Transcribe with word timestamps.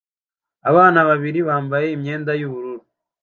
Abana 0.69 0.99
babiri 1.09 1.39
bambaye 1.47 1.87
imyenda 1.95 2.31
yubururu 2.39 2.81